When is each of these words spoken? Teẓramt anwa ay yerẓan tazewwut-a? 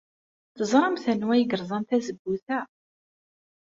Teẓramt 0.57 1.05
anwa 1.11 1.33
ay 1.35 1.43
yerẓan 1.49 1.83
tazewwut-a? 1.89 2.59